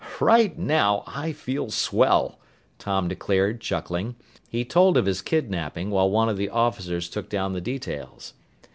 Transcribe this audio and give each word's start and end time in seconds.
"Right 0.19 0.57
now 0.57 1.03
I 1.05 1.31
feel 1.31 1.69
swell!" 1.69 2.39
Tom 2.79 3.07
declared, 3.07 3.61
chuckling. 3.61 4.15
He 4.49 4.65
told 4.65 4.97
of 4.97 5.05
his 5.05 5.21
kidnaping, 5.21 5.91
while 5.91 6.09
one 6.09 6.27
of 6.27 6.37
the 6.37 6.49
officers 6.49 7.07
took 7.07 7.29
down 7.29 7.53
the 7.53 7.61
details. 7.61 8.33